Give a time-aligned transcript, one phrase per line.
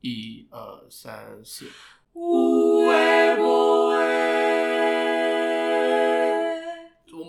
[0.00, 1.66] 一二三四。
[2.12, 2.90] 我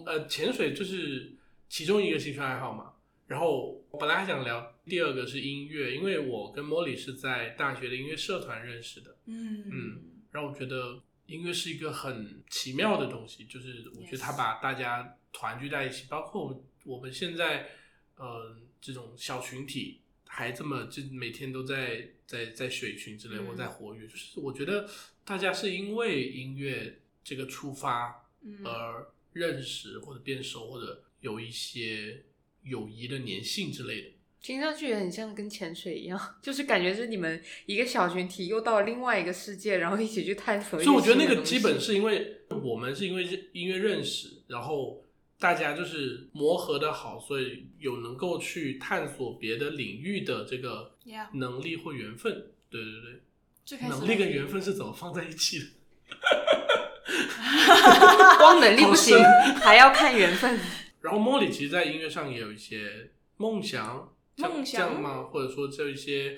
[0.05, 1.34] 呃潜水就是
[1.70, 2.94] 其中一个兴趣爱好嘛。
[3.28, 9.16] 然后我本来还想聊第二个是音乐，因为我跟莫莉是在大学的音乐社团认识的。
[9.26, 10.02] 嗯嗯，
[10.32, 17.70] 然后我觉得音乐是一个很奇妙的东西，就是我觉得它把大家团聚在一起，包括我们我们现在
[18.18, 20.00] 呃这种小群体
[20.34, 24.89] 还这么就每天都在在在水群之类我在活跃，就是我觉得
[25.25, 28.65] 大家是因为音乐这个出发嗯。
[28.65, 32.23] 而认识或者变熟，或者有一些
[32.64, 34.08] 友谊的粘性之类的。
[34.42, 45.06] 听上去也很像跟潜水一样， 就是感觉是你们一个小群体又到了另外一个世界，然后一起去探索所以我觉得那个基本是因为我们是因为音乐认识，然后
[45.41, 50.91] 大家就是磨合的好，所以有能够去探索别的领域的这个
[51.33, 52.31] 能力或缘分。
[52.69, 53.22] 对对对，
[53.66, 55.66] 最开始能力跟缘分是怎么放在一起的？
[58.38, 59.17] 光能力不行，
[59.61, 60.59] 还要看缘分。
[61.02, 65.23] 然后莫里其实，在音乐上也有一些梦想，梦想这样吗？
[65.23, 66.38] 或者说，这一些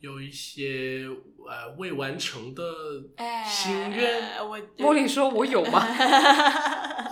[0.00, 1.06] 有一些
[1.46, 2.62] 呃未完成的
[3.16, 5.86] 哎心愿，我茉莉说：“我有吗？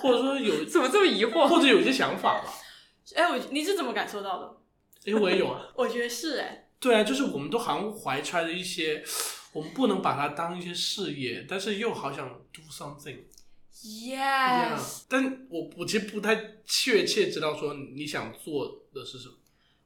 [0.07, 1.47] 或者说有 怎么这么疑惑？
[1.49, 2.53] 或者有一些想法吧。
[3.15, 4.57] 哎，我你是怎么感受到的？
[5.05, 5.69] 因为我也有啊。
[5.77, 9.03] 我觉得是哎，对啊，就是我们都好像怀揣着一些，
[9.53, 13.19] 我们不能把它当一些事业，但是又好想 do something。
[13.85, 19.35] Yes，但我我其实不太确切知道说你想做的是什么。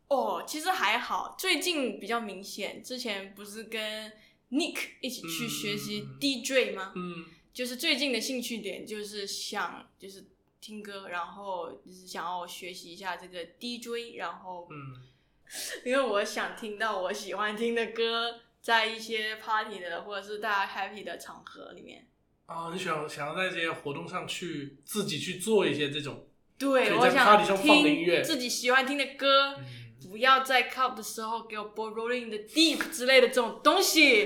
[0.08, 2.82] 哦，其实还好，最近比较明显。
[2.82, 4.10] 之前不是跟
[4.50, 6.92] Nick 一起去学习嗯 DJ 吗？
[6.94, 10.24] 嗯就是最近的兴趣点就是想就是
[10.60, 15.00] 听歌，然后就是想要学习一下这个 DJ，然后嗯
[15.84, 22.06] 因为我想听到我喜欢听的歌，在一些 party 的或者是大家 happy 的场合里面。
[22.46, 26.26] 啊，你想想要在这些活动上去自己去做一些这种，
[26.58, 29.64] 对，我想听自己喜欢听的歌，嗯，
[30.08, 34.24] 不要在 club 的时候给我播 Rolling the Deep 之类的这种东西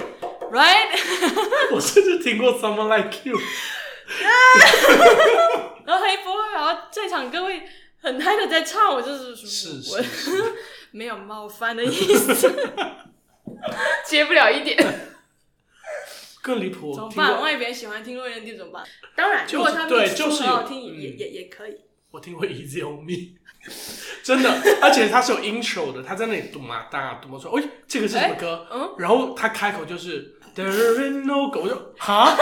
[0.50, 0.98] ，right？
[1.72, 3.38] 我甚至听过 Someone Like You。
[5.84, 7.62] 然后他一播，然后在场各位
[8.00, 10.04] 很嗨的在唱，我就是是我
[10.92, 12.52] 没有冒犯的意思，
[14.06, 15.10] 接不了一点。
[16.42, 16.94] 更离谱。
[16.94, 17.40] 怎么办？
[17.40, 18.84] 万一别人喜欢听 Rolling Deep 怎么办？
[19.16, 21.76] 当然，就是如果他对 mix 就是有出很好听，嗯也也也可以。
[22.10, 23.34] 我听过 Easy on Me，
[24.24, 28.66] 真的，而且他是有 intro 的，他在那里嘟嘛哒嘟嘛说，哎，这个是什么歌？
[28.72, 32.34] 嗯，然后他开口就是 There is no go，我就哈，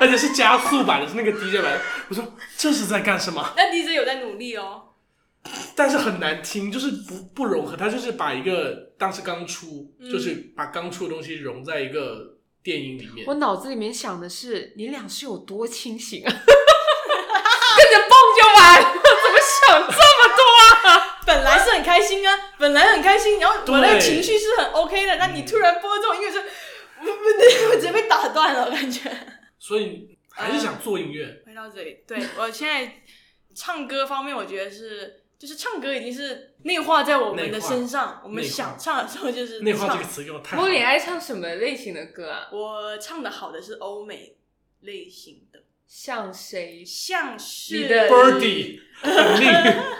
[0.00, 1.80] 而且是加速版的，是那个 DJ 版的。
[2.08, 3.52] 我说这是在干什么？
[3.56, 4.82] 那 DJ 有在努力哦。
[5.74, 7.76] 但是很难听，就是不不融合。
[7.76, 13.34] 他就是把一个当时刚出，嗯就是把刚出的东西融在一个电影里面我。
[13.34, 16.32] 脑子里面想的是，你俩是有多清醒啊？
[18.40, 21.20] 就完，我怎么想这么多啊？
[21.26, 29.10] 本来是很开心啊，本来很开心，然后对我那个情绪是很 OK 的，那你突然播这种音乐是，我我我直接被打断了，我感觉。
[29.58, 31.42] 所以还是想做音乐。
[31.46, 33.02] 回到这里，对我现在
[33.54, 40.86] 唱歌方面，我觉得是，就是唱歌已经是内化在我们的身上，我们想唱的时候就是唱内化这个词给我太好茉莉了。
[40.86, 42.48] 爱唱什么类型的歌啊？
[42.50, 44.36] 我唱的好的是欧美
[44.80, 46.84] 类型的，像谁？
[46.84, 48.80] 像是你的 Birdy。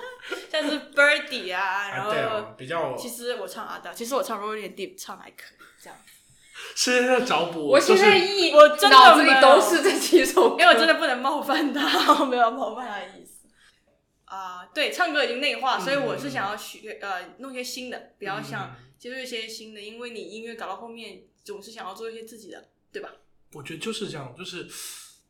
[0.48, 5.98] 像是 Birdy 啊，然后、啊对啊，比较其实我唱阿达，其实我唱 Rolling Deep 唱还可以，这样。
[6.76, 7.66] 是在找补。
[7.66, 13.48] 我现在就是一我真的脑子里都是这几首歌，因为我真的不能冒犯他，我没有冒犯他的意思。
[14.26, 23.10] 啊、对，唱歌已经内化，所以我是想要学呃弄些新的，比较想嗯接触一些新的，因为你音乐搞到后面总是想要做一些自己的，对吧？
[23.54, 24.68] 我觉得就是这样，就是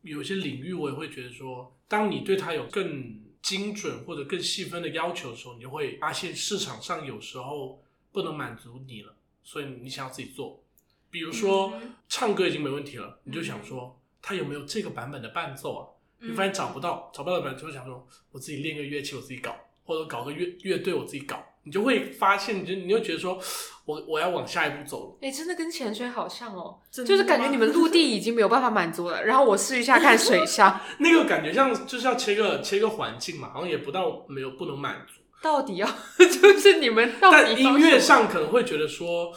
[0.02, 10.62] 有些领域我也会觉得说，当你对它有更精准或者更细分的要求的时候，你就会发现市场上有时候不能满足你了，所以你想要自己做。
[11.10, 15.86] 比如说、嗯唱歌已经没问题了，你就想说它有没有这个版本的伴奏啊？
[16.18, 21.42] 你发现找不到，找不到的版本就会想说，我自己练个乐器，我自己搞，或者搞个乐乐队，我自己搞。
[21.70, 23.40] 你就会发现，你就你就觉得说，
[23.84, 25.18] 我我要往下一步走了。
[25.22, 35.20] 哎、真的跟潜水好像哦，就是感觉你们陆地已经没有办法满足了，然后我试一下看水 下那个感觉像就是要切个切个环境嘛，好像也不到没有不能满足。
[35.40, 35.86] 到底要，
[36.18, 39.32] 就是你们到底但音乐上可能会觉得说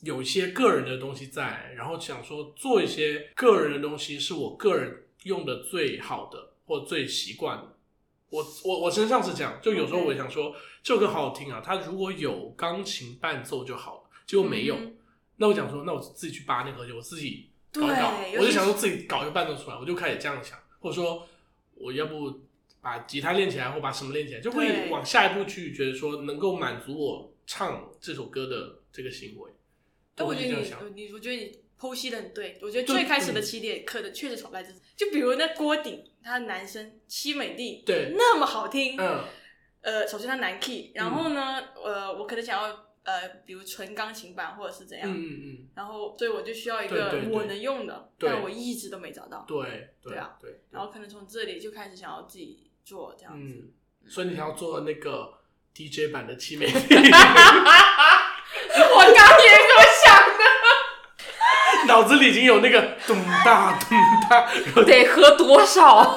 [0.00, 7.77] 有一些个人的东西在，然后想说做一些个人的东西是我个人用的最好的或最习惯的。
[8.30, 14.94] 我我我身上是这样，就有时候我想说这首歌好好听啊，它如果有钢琴伴奏就好了，结果没有，嗯
[15.36, 21.26] 那我想说，那我自己去扒那个和弦，我自己搞一搞对，我就想说自己搞一个伴奏出来，我就开始这样想，或者说
[21.74, 22.40] 我要不
[22.80, 29.50] 把吉他练起来，或把什么练起来，就会对往下一步去，觉得说能够满足我唱这首歌的这个行为。
[30.18, 32.58] 但我觉得你，你，我觉得你剖析的很对。
[32.60, 39.24] 我觉得最开始的嗯起点可能确实崇拜自己，就比如那郭顶，他男生凄美丽，对那么好听，嗯，
[39.82, 53.54] 呃，首先他男 key，然后呢，呃，我可能想要呃，比如纯钢琴版或者是怎样，嗯嗯嗯，然后所以我就需要一个我能用的，对但我一直都没找到，对对啊对，然后可能从这里就开始想要自己做这样子。
[53.54, 53.72] 嗯，
[54.10, 55.32] 所以你想要做那个
[55.74, 56.72] DJ 版的凄美丽，
[58.90, 60.06] 我刚也这么想
[60.36, 60.44] 的，
[61.88, 63.98] 脑子里已经有那个咚哒咚
[64.30, 64.48] 哒，
[64.84, 65.98] 得喝多少？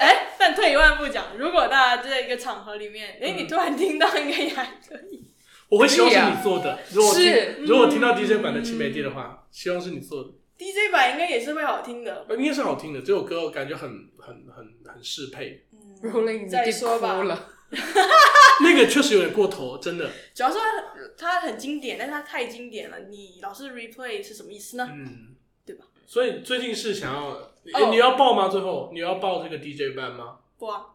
[0.00, 5.28] 哎，但退一万步讲，如果大家在一个场合里面，哎，嗯你突然听到，应该也还可以。
[5.68, 6.80] 我会希望是你做的。
[6.92, 10.30] 如果是听如果听到 DJ 版的青梅地的话，希望是你做的。
[10.58, 12.26] DJ 版应该也是会好听的。
[12.28, 13.88] 呃应该是好听的，这首歌我感觉很
[14.18, 15.64] 很很很适配。
[15.72, 17.22] 嗯 Rolling 再说吧。
[18.62, 20.10] 那个确实有点过头，真的。
[20.34, 24.88] 主要是它它很经典，但是它太经典了，你老是 replay 是什么意思呢？
[24.92, 25.34] 嗯，
[25.64, 25.84] 对吧？
[26.06, 28.48] 所以最近是想要，你哦你要报吗？
[28.48, 30.38] 最后你要报这个 DJ 班吗？
[30.58, 30.86] 不啊，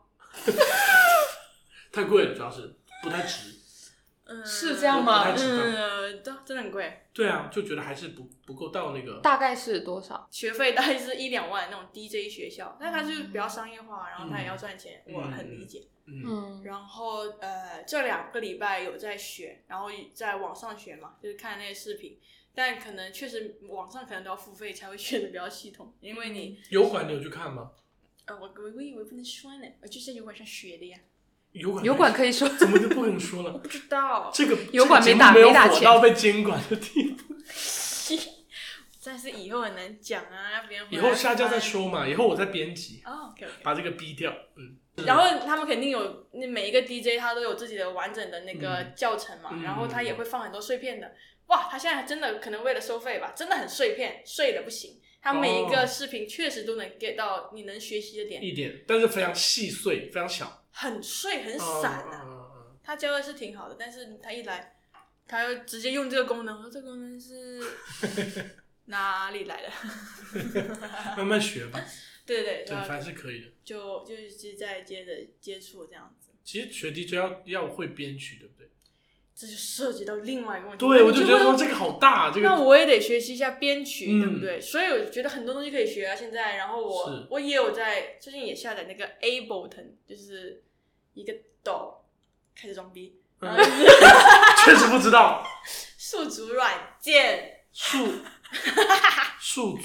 [1.92, 3.55] 太贵了，主要是不太值。
[4.26, 9.20] 嗯，是这样吗嗯，对，真的很贵，对啊，就觉得还是不不够到那个。
[9.22, 10.28] 大概是多少？
[10.32, 15.84] 学费大概是一两万那种 DJ 学校，但它就是比较商业化，然后它也要赚钱，嗯我很理解。
[16.08, 22.20] 嗯，嗯，然后呃，这两个礼拜有在学，然后在网上学嘛，就是看那些视频。
[22.58, 27.72] 但可能确实网上可能都要付费才会学的比较系统，因为你油管你有去看吗？
[28.26, 30.98] 呃，我我我以为不能说呢，我就在油管上学的呀，
[31.56, 33.52] 油管油管可以说怎么就不能说了？
[33.60, 37.34] 不知道，这个油管没打没打钱火到被监管的地步。
[39.08, 41.60] 但是以后很难讲啊，别人回以后下架再。
[41.60, 43.34] 说嘛，以后我再编辑，哦。
[43.62, 44.34] 把这个逼掉。
[44.58, 51.12] 嗯，然后他们肯定有，那每一个 DJ 他都有自己的完整的那个嗯教程嘛，嗯然后他也会放很多碎片的。
[51.48, 55.00] 哇，他现在真的可能为了收费吧，真的很碎片，碎的不行。
[55.22, 62.22] 他每一哦个视频确实都能 get 到你能学习的点，一点，但是非常细碎，非常小，很碎很散啊。
[62.24, 64.78] 嗯嗯嗯他教的是挺好的，但是他一来，
[65.28, 67.60] 他又直接用这个功能，我说这个功能是
[68.86, 69.70] 哪里来的？
[70.36, 70.78] 嗯
[71.18, 71.84] 慢慢学吧，
[72.26, 73.48] 对对对，对，凡是可以的。
[73.64, 75.12] 就就是在接着
[75.42, 78.70] 接触这样子，其实学 DJ 要要会编曲，对不对？
[79.36, 80.86] 这就涉及到另外一个问题。
[80.88, 84.62] 对，我就觉得说这个好大，这个那我也得学习一下编曲，嗯对不对？
[84.62, 86.16] 所以我觉得很多东西可以学啊。
[86.16, 90.64] 现在，然后我我也有在最近也下载那个 Ableton，就是
[91.14, 92.06] 一个抖，
[92.56, 93.20] 开始装逼，
[94.64, 95.46] 确实不知道
[96.00, 98.08] 数组软件，数
[99.40, 99.84] 数组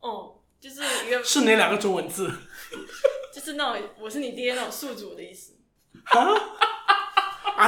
[0.00, 2.28] 哦、就是一个是哪两个中文字
[3.32, 5.58] 就是那种我是你爹那种宿主的意思。
[6.04, 6.34] 啊？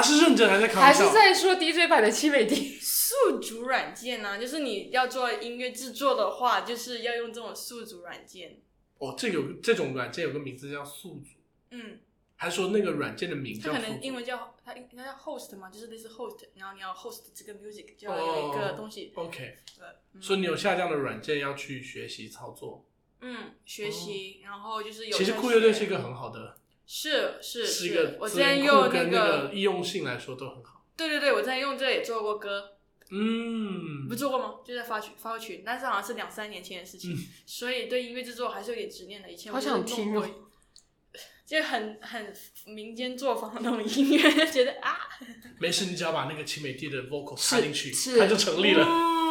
[0.00, 1.12] 是认真还是还是玩笑？
[1.12, 2.78] 在说 DJ 版的七美丽？
[2.80, 8.60] 宿主软件呢、就是你要做音乐制作的话，就是要用这种宿主软件。
[8.98, 11.38] 哦，这个有这种软件有个名字叫宿主，
[11.70, 11.98] 嗯，
[12.36, 13.82] 还是说那个软件的名它可宿？
[13.82, 19.12] 能英文叫它应该叫 host 嘛，就是类似 host，然后你要 host 这个 music，就要有一个东西。
[19.14, 22.86] OK，对，嗯所以你有下这样的软件要去学习操作。
[23.20, 30.84] 嗯，学习，然后就是有其实在酷乐队是一个很好的，是是是一个我之前用那个，易用性来说都很好。
[30.96, 32.76] 对对对，我之前用这也做过歌，
[33.10, 34.56] 嗯你不，做过吗？
[34.64, 39.30] 就在发群发过群，但是好像是两三年前的事情，所以对音乐制作还是有点执念的。
[39.30, 40.26] 以前我好想听过
[41.46, 42.32] 就很很
[42.66, 44.98] 民间作坊的那种音乐，就觉得啊，
[45.58, 48.86] 没事，你只要把那个奇美蒂的 vocal 是插进去，它就成立了。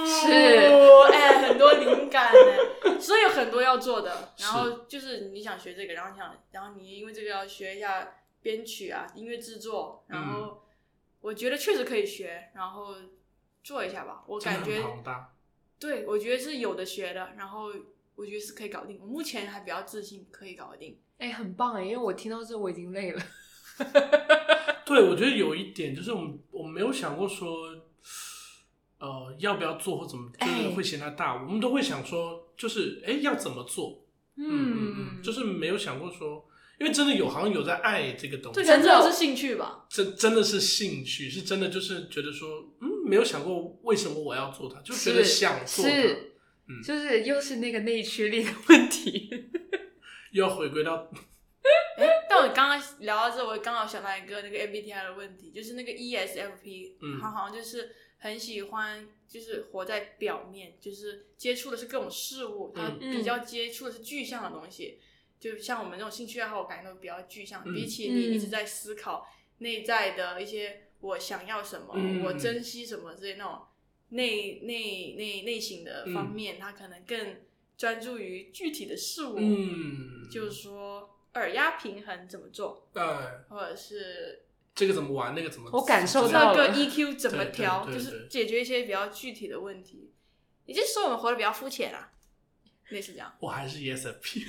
[0.06, 0.32] 是
[1.12, 4.34] 哎，很多灵感哎，所以有很多要做的。
[4.40, 10.62] 然后就是你想学这个，然后你想，然后你因为这个要学一下编曲啊、音乐制作，然嗯后
[11.22, 12.96] 我觉得确实可以学，然后
[13.64, 14.24] 做一下吧。
[14.28, 14.82] 我感觉。
[15.80, 17.72] 对我觉得是有的学的，然后
[18.16, 19.00] 我觉得是可以搞定。
[19.02, 21.00] 我目前还比较自信可以搞定。
[21.18, 23.22] 哎、很棒哎，因为我听到这我已经累了。
[24.86, 27.76] 对，我觉得有一点就是我们我们没有想过说，
[29.02, 34.06] 呃，要不要做或怎么，就是哎会嫌它大，我们都会想说，就是哎要怎么做，
[34.38, 34.46] 嗯。
[34.48, 36.46] 嗯嗯，就是没有想过说，
[36.80, 39.86] 因为真的有好像有在爱这个东西，这可能真的是兴趣吧。
[39.90, 42.48] 真真的是兴趣，是真的就是觉得说，
[42.80, 46.82] 嗯，没有想过为什么我要做它，就觉得是想做嗯。
[46.84, 49.30] 就是又是那个内驱力的问题。
[50.32, 50.96] 又要回归到
[51.98, 57.20] 哎，但我刚刚聊到这，我刚好想到一个那个 MBTI 的问题，就是那个 E ESFP，嗯。
[57.22, 63.12] 它好像就是很喜欢就是活在表面，就是接触的是各种事物，他嗯。
[63.12, 65.00] 比较接触的是具象的东西。
[65.40, 73.60] 就像我们这种兴趣爱好，我感觉都比较具象，嗯比起你嗯一直在思考内在的一些我想要什么，嗯我珍惜什么之类那种
[74.10, 76.14] 内内内内省的嗯。
[76.14, 77.38] 方面，他可能更
[77.76, 83.02] 专注于具体的事物，嗯，就是说耳压平衡怎么做，对，
[83.50, 84.44] 或者是
[84.82, 90.12] 这个怎么玩，那个怎么，我感受到个 EQ 怎么调，就是解决一些比较具体的问题。
[90.66, 92.10] 也就是说，我们活得比较肤浅啊，
[92.90, 93.32] 类似这样。
[93.40, 94.42] 我还是 E ESFP，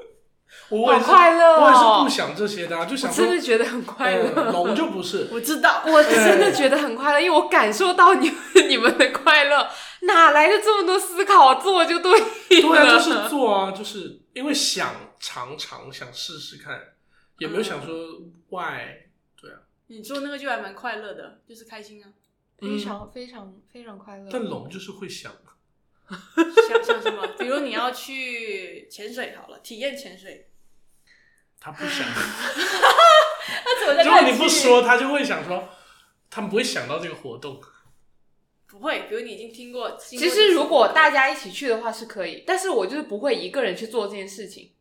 [0.70, 4.32] 我也是好快乐哦我也是不想这些的啊，就我想说真的觉得很快乐。
[4.34, 9.68] 呃龙就不是，我知道， 我真的觉得很快乐，因为我感受到你们 你们的快乐，
[10.02, 11.56] 哪来的这么多思考？
[11.60, 12.26] 做就对了。
[12.48, 16.80] 对啊，就是做啊，就是因为想尝尝，想试试看，
[17.38, 17.94] 也没有想说
[18.48, 19.05] why，
[19.88, 22.12] 你做那个就还蛮快乐的，就是开心啊。
[22.58, 24.28] 非常非常非常快乐。
[24.30, 25.30] 但龙就是会想，
[26.68, 30.48] 想想什么，比如你要去潜水好了，体验潜水，
[31.60, 32.08] 他不想，
[33.64, 35.68] 那怎么在如果你不说，他就会想说，
[36.30, 37.60] 他们不会想到这个活动，
[38.66, 39.90] 不会，比如你已经听过。
[39.98, 44.72] 经其实如果大家一起去的话是可以，但是我就是不会一个人去做这件事情。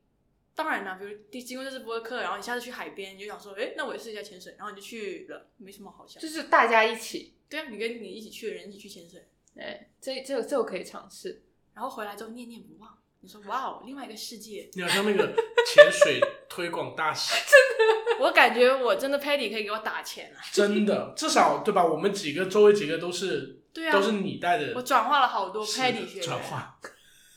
[0.55, 6.21] 当然啦，比如第经过这次播客，然后你下次去海边，你就想说，哎，那我也试一下潜水，然后你就去了，没什么好想。
[6.21, 11.43] 就是大家一起，对啊，你跟你一起去的人一起去潜水，哎，这这个这我可以尝试。
[11.73, 14.69] 然后回来之后念念不忘，你说哇哦，另外一个世界。
[14.75, 15.33] 你好像那个
[15.67, 20.39] 潜水推广大使， 真的我感觉我真的 Patty 可以给我打钱啊！
[20.53, 21.83] 真的，至少对吧？
[21.83, 26.79] 我们几个周围几个都是， 对啊都是你带的，我转化了好多 Patty 学员转，化，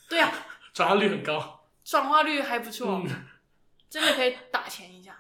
[0.09, 0.33] 对啊，
[0.73, 1.58] 转化率很高，
[1.89, 3.09] 转化率还不错，嗯
[3.89, 5.17] 真的可以打钱一下。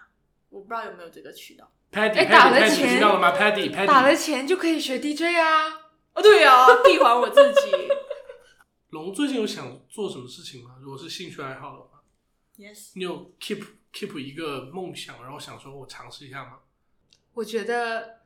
[0.50, 1.72] 我不知道有没有这个渠道。
[1.90, 5.68] ，Paddy，哎打了钱知道了吗？Paddy，Paddy，打了钱就可以学 DJ 啊。
[6.12, 7.70] 哦，对啊，闭环我自己。
[8.90, 10.76] 龙最近有想做什么事情吗？
[10.82, 12.02] 如果是兴趣爱好的话
[12.58, 16.58] ，Yes，你有 keep keep 一个梦想，然后想说我尝试一下吗？
[17.32, 18.17] 我觉得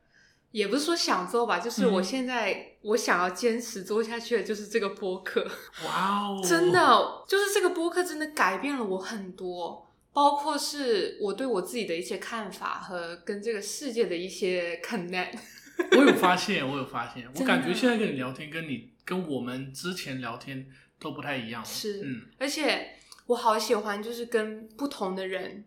[0.53, 5.43] 也不是说想做吧，就是我嗯现在我想要坚持做下去的就是这个播客。
[5.83, 15.33] 哇哦，真的，就是这个播客真的改变了我很多，包括是我对我自己的一些看法和跟这个世界的一些 connect。
[15.97, 20.67] 我有发现，我有发现，我感觉现在跟你聊天，跟你跟我们之前聊天
[20.99, 21.67] 都不太一样了。
[21.67, 22.91] 是嗯，而且
[23.25, 25.65] 我好喜欢，就是跟不同的人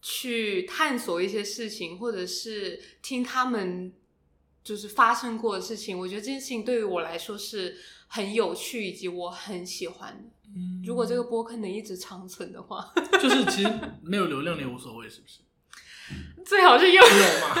[0.00, 3.92] 去探索一些事情，或者是听他们
[4.64, 5.96] 就是发生过的事情。
[5.96, 7.76] 我觉得这件事情对于我来说是
[8.08, 10.30] 很有趣，以及我很喜欢的。
[10.56, 15.40] 嗯如果这个播客能一直长存的话， 就是其实没有流量也无所谓，是不是？
[16.44, 17.02] 最好是有。
[17.02, 17.08] 有
[17.40, 17.54] 嘛？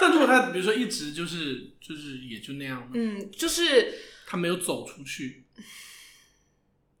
[0.00, 3.94] 但如果他比如说一直就是就是也就那样，嗯，就是
[4.26, 5.44] 他没有走出去，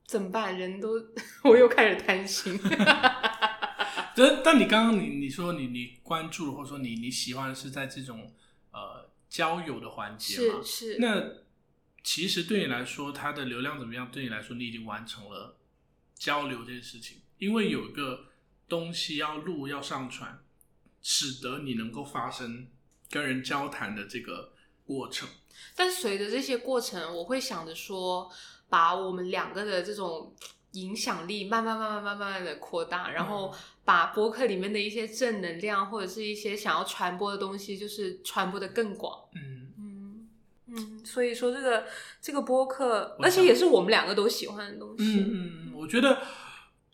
[0.06, 0.56] 怎么办？
[0.58, 0.90] 人都，
[1.44, 2.58] 我又开始担心。
[4.16, 8.28] 但但你刚刚你你说你你关注或者说你你喜欢是在这种呃
[9.34, 10.92] 交友的环节嘛是？
[10.92, 11.28] 是，那
[12.04, 14.08] 其实对你来说，它的流量怎么样？
[14.12, 15.56] 对你来说，你已经完成了
[16.14, 18.26] 交流这件事情，因为有一个
[18.68, 20.40] 东西要录要上传，
[21.02, 22.68] 使得你能够发生
[23.10, 24.52] 跟人交谈的这个
[24.84, 25.28] 过程。
[25.74, 28.30] 但随着这些过程，我会想着说，
[28.68, 30.32] 把我们两个的这种
[30.74, 33.52] 影响力慢慢、慢慢、慢慢的扩大，然后
[33.84, 39.18] 把播客里面的一些正能量或者是一些想要传播的东西，就是传播的更广。
[39.34, 40.28] 嗯，嗯
[40.66, 41.84] 嗯，所以说这个
[42.20, 45.04] 这个播客，而且也是我们两个都喜欢的东西。
[45.20, 46.22] 嗯嗯，我觉得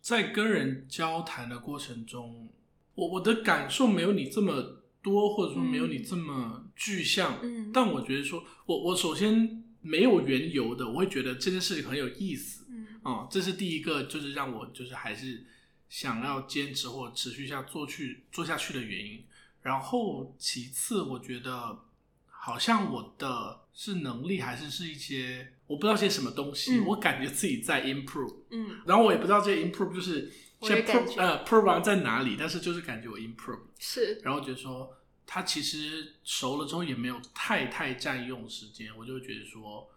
[0.01, 2.49] 在跟人交谈的过程中，
[2.95, 7.39] 我我的感受没有你这么多，或者说没有你这么具象。
[7.43, 12.60] 嗯但我觉得说，我我首先没有缘由的，我会觉得这件事情很有意思。
[13.05, 15.45] 嗯哦、这是第一个，就是让我就是还是
[15.89, 19.25] 想要坚持或持续下做去做下去的原因。
[19.63, 21.81] 然后其次，我觉得
[22.29, 34.21] 好像我的是能力，还是是一些我不知道些什么东西，嗯我感觉自己在 improve，嗯，然后我也不知道这些 improve 就是现在我也感 prove 觉呃 prove 完在哪里，但是就是感觉我 improve，是。
[34.23, 39.91] 然后觉得说它其实熟了之后也没有太太占用时间，我就觉得说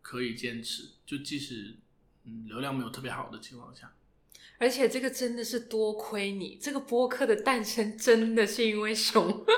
[0.00, 1.76] 可以坚持，就即使
[2.28, 3.90] 嗯流量没有特别好的情况下，
[4.58, 9.44] 而且这个真的是多亏你，这个播客的诞生真的是因为熊。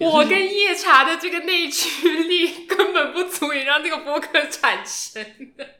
[0.00, 5.26] 我跟夜茶的这个内驱力根本不足以让这个播客产生。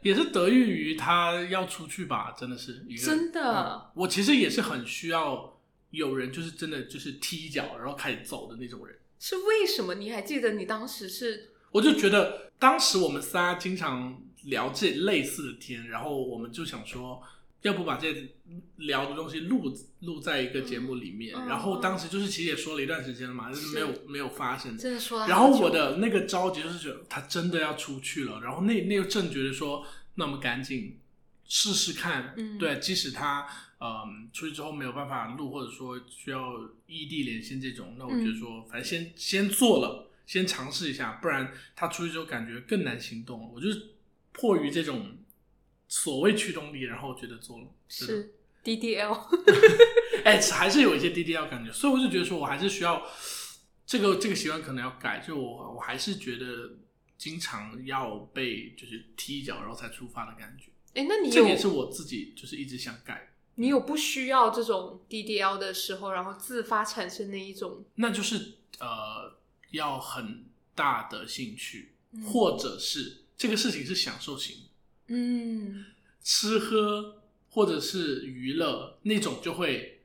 [0.02, 5.60] 也是得益于他要出去吧，真的是一个真的嗯我其实也是很需要
[5.90, 8.98] 有人就是真的就是踢一脚然后开始走的那种人。
[9.20, 9.94] 是为什么？
[9.94, 11.52] 你还记得你当时是？
[11.70, 17.22] 我就觉得当时我们仨经常聊这类似的天，然后我们就想说，
[17.62, 18.30] 要不把这
[18.76, 21.34] 聊的东西录录在一个节目里面。
[21.36, 24.76] 嗯然后当时就是其实也说了一段时间了嘛，就是没有没有发生。
[24.78, 30.98] 真的说了好久，然后我的那个着急就是觉得他真的要出去了，然后那那个正觉得说，那我们赶紧
[31.46, 33.46] 试试看，嗯对，即使他
[33.80, 36.54] 嗯出去之后没有办法录，或者说需要
[36.86, 43.48] 异地连线这种，那我觉得说，反正先先做了，先尝试一下，不然他出去之后感觉更难行动了。
[43.54, 43.82] 我就是
[44.38, 45.18] 迫于这种
[45.88, 49.18] 所谓驱动力，然后我觉得做了，是 DDL，
[50.24, 53.04] 哎，还是有一些 DDL 感觉，所以我就觉得说我还是需要
[53.84, 56.76] 这个这个习惯可能要改，就我我还是觉得
[57.16, 69.36] 经常要被就是踢一脚然后才出发的感觉，哎，那你这也是我自己就是一直想改，你有不需要这种 DDL 的时候，然后自发产生的一种那就是呃
[69.72, 72.22] 要很大的兴趣，嗯。
[72.22, 74.56] 或者是这个事情是享受型，
[75.06, 75.86] 嗯。
[76.20, 80.02] 吃喝或者是娱乐那种就会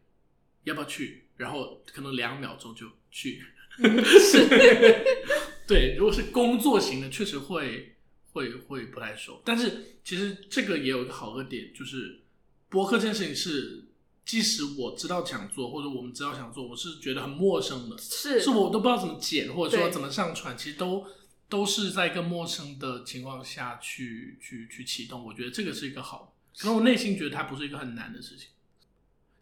[0.63, 3.43] 要不要去，然后可能两秒钟就去。
[3.77, 4.47] 是。
[5.67, 7.95] 对，如果是工作型的，确实会
[8.31, 9.41] 会会不太熟。
[9.43, 12.21] 但是其实这个也有一个好的点，就是
[12.69, 13.83] 播客这件事情是，
[14.25, 18.39] 即使我知道想做，或者我们知道想做，我是觉得很陌生的，是。
[18.39, 21.05] 是我都不知道怎么剪，或者说怎么上传，其实都
[21.53, 25.23] 都是在一个陌生的情况下去去去启动。
[25.23, 28.49] 我觉得这个是一个好的，可能我内心觉得它不是一个很难的事情。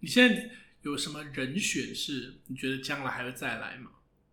[0.02, 0.50] 你现在
[0.82, 3.92] 有什么人选是你觉得将来还会再来吗？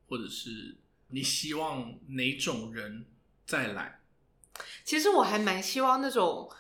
[0.08, 0.76] 或者是
[1.11, 3.06] 你希望哪种人
[3.47, 4.00] 再来？
[4.82, 6.50] 其实我还蛮希望那种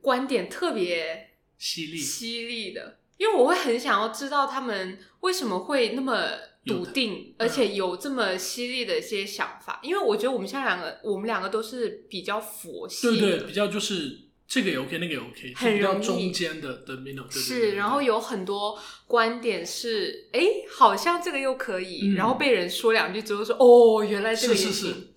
[0.00, 6.32] 观点特别犀利，犀利的，因为我会很想要知道他们为什么会那么
[6.64, 9.80] 笃定，而且有这么犀利的一些想法。
[9.82, 24.72] 因为我觉得我们现在两个，我们两个都是比较佛系，对对，比较就是这个也 OK，那个也 OK，很比较容易中间的的 middle，是，然后有很多观点是，哎，好像这个又可以，嗯然后被人说两句之后说，哦，原来这个也是行。
[24.72, 25.08] 是是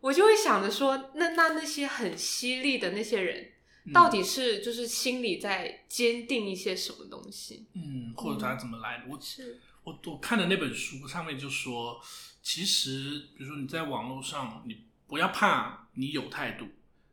[0.00, 3.52] 我就会想着说，那那那些很犀利的那些人，
[3.86, 7.64] 嗯到底是就是心里在坚定一些什么东西？
[7.74, 9.04] 嗯，或者他怎么来的？
[9.10, 12.00] 我是，我我看的那本书上面就说，
[12.42, 16.66] 其实比如说你在网络上，你不要怕你有态度，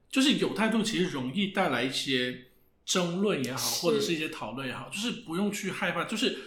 [0.10, 2.48] 就是有态度其实容易带来一些
[2.86, 6.38] 争论也好，或者是一些讨论也好，就是不用去害怕，就是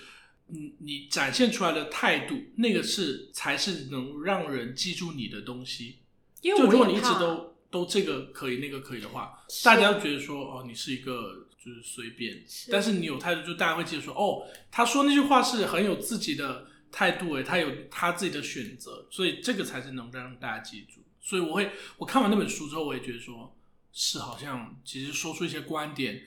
[0.46, 5.98] 你你展现出来的态度，那个是才是能让人记住你的东西。
[6.40, 21.00] 因为就如果你一直都都这个可以那个可以的话，大家会觉得说哦，你是一个就是随便，是但是你有态度，就大家会记得说哦，他说那句话是很有自己的态度诶，他有他自己的选择，所以这个才是能让大家记住。
[21.22, 23.56] 所以我会我看完那本书之后，我也觉得说
[23.92, 26.22] 是好像其实说出一些观点，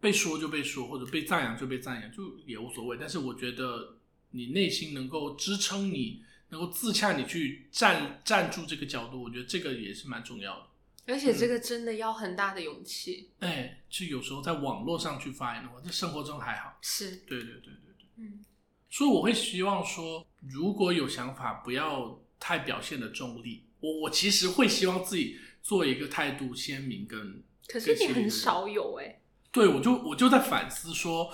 [0.00, 2.96] 被说就被说，或者被赞扬就被赞扬，就也无所谓。
[2.98, 3.98] 但是我觉得
[4.30, 10.65] 你内心能够支撑你，能够自洽你去站站住这个角度，我觉得这个也是蛮重要的。
[11.06, 13.30] 而且这个真的要很大的勇气。
[13.38, 16.76] 哎，就有时候在网络上去发言的话，在生活中还好。
[16.82, 18.06] 是，对对对对对。
[18.16, 18.44] 嗯，
[18.90, 23.64] 所以我会希望说，如果有想法，不要太表现的中立。
[23.80, 27.42] 我我其实会希望自己做一个态度鲜明跟。
[27.68, 31.32] 可是你很少有哎、对，我就我就在反思说，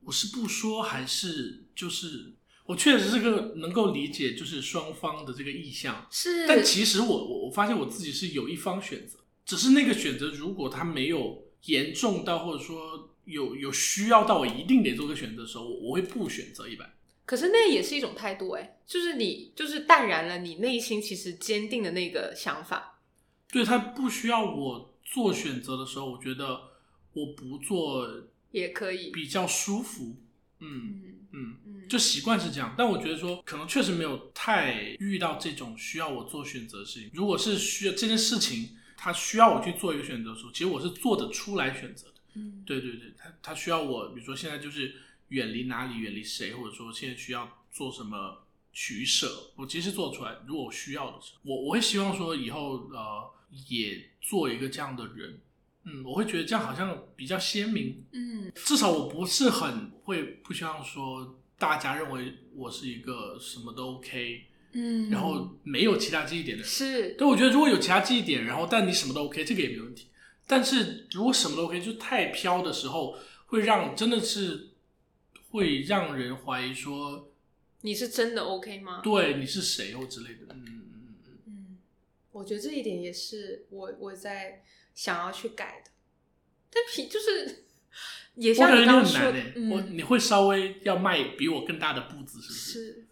[0.00, 16.92] 我是不说还是就是我确实是个能够理解就是双方的这个意向，是，但其实我我我发现我自己是有一方选择，只是那个选择如果他没有严重到或者说有有需要到我一定得做个选择的时候，我我会不选择一般。
[17.24, 23.00] 可是那也是一种态度哎、就是你就是淡然了你内心其实坚定的那个想法。
[23.50, 26.60] 对他不需要我做选择的时候，我觉得
[27.12, 28.08] 我不做
[28.50, 30.16] 也可以，比较舒服。
[30.58, 32.74] 嗯嗯嗯，嗯，就习惯是这样。
[32.76, 37.10] 但我觉得说，可能确实没有太遇到这种需要我做选择的事情。
[37.12, 42.14] 如果是需要这件事情，他需要我去做一个选择的时候，其实我是做得出来选择的。
[42.34, 44.94] 嗯对对对，他他需要我，比如说现在就是
[45.28, 50.38] 远离哪里，远离谁，或者说现在需要做什么取舍，我其实做得出来。
[50.46, 53.30] 如果我需要的时候，我我会希望说以后呃
[53.68, 55.40] 也做一个这样的人，
[55.84, 66.68] 嗯，我会觉得这样好像比较鲜明，嗯至少我不是很会不希望说大家认为我是一个什么都 OK，嗯，然后没有其他记忆点的人。
[66.68, 70.08] 是对，我觉得如果有其他记忆点，然后但你什么都 OK，这个也没问题。
[70.48, 74.70] 但是如果什么都 OK，就太飘的时候，会让真的是
[75.50, 77.30] 会让人怀疑说，
[77.82, 79.00] 你是真的 OK 吗？
[79.04, 81.38] 对你是谁或之类的，嗯嗯嗯嗯。
[81.46, 81.78] 嗯，
[82.32, 84.64] 我觉得这一点也是我我在
[84.96, 85.92] 想要去改的，
[86.72, 87.66] 但皮就是
[88.34, 92.72] 也像你刚刚说的嗯，你会稍微要迈比我更大的步子，是不是？
[92.72, 93.06] 是，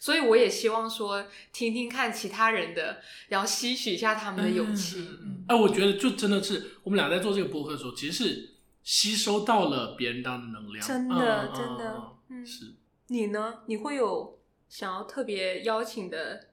[0.00, 5.08] 所以我也希望说听听看其他人的，然后吸取一下他们的勇气。
[5.22, 8.50] 嗯哎，我觉得就真的是我们俩在做这个播客的时候，其实是
[8.82, 12.74] 吸收到了别人的能量，真的真的嗯是。
[13.08, 13.58] 你呢？
[13.66, 16.48] 你会有想要特别邀请的？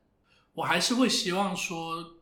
[0.53, 2.15] 我还是会希望说，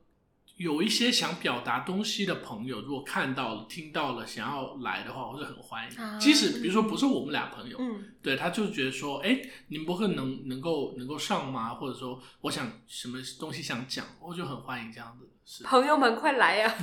[0.58, 5.98] 有一些想表达东西的朋友，如果看到了、听到了，想要来的话，我是很欢迎。
[5.98, 11.76] 啊即使比如说不是我们俩朋友，嗯对他就是觉得说，哎，你们博客能能够能够上吗？
[11.76, 15.30] 或者说，我想什么东西想讲，我就很欢迎这样子。
[15.46, 16.76] 是，朋友们快来呀、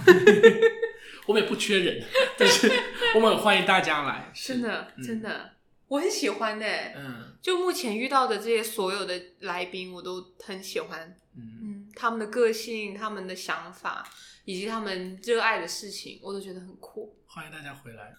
[1.26, 2.02] 我们也不缺人，
[2.38, 2.70] 但是
[3.16, 4.32] 我们很欢迎大家来。
[4.34, 5.50] 真的嗯真的，
[5.88, 6.66] 我很喜欢的。
[6.96, 11.14] 嗯就目前遇到的这些所有的来宾，我都很喜欢。
[11.36, 14.06] 嗯，嗯，他们的个性、他们的想法，
[14.44, 17.16] 以及他们热爱的事情，我都觉得很酷。
[17.26, 18.14] 欢迎大家回来。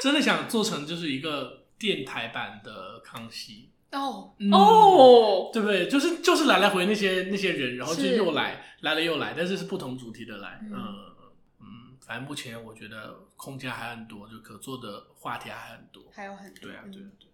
[0.00, 3.70] 真的想做成就是一个电台版的康熙。
[3.90, 5.88] 哦、嗯哦，对不对？
[5.88, 10.60] 就是就是来来回那些那些人，然后就又来来了又来，但是是不同主题的来。
[10.62, 16.04] 嗯嗯嗯，反正目前我觉得空间还很多，就可做的话题还很多。
[16.12, 16.60] 还有很多。
[16.60, 17.32] 对啊，对啊嗯，对啊，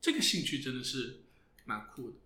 [0.00, 1.22] 这个兴趣真的是
[1.64, 2.16] 蛮酷的。